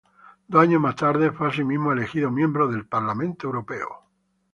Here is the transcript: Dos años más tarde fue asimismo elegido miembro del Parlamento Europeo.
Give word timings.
Dos 0.47 0.63
años 0.63 0.81
más 0.81 0.95
tarde 0.95 1.29
fue 1.29 1.47
asimismo 1.49 1.93
elegido 1.93 2.31
miembro 2.31 2.67
del 2.67 2.87
Parlamento 2.87 3.45
Europeo. 3.45 4.03